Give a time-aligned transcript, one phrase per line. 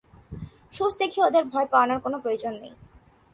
[0.73, 2.73] সূঁচ দেখিয়ে ওদের ভয় পাওয়ানোর কোনো প্রয়োজন নেই।